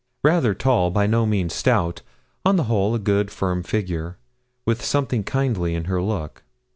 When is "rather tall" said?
0.23-0.89